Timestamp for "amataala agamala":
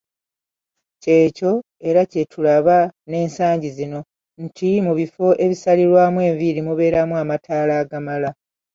7.23-8.29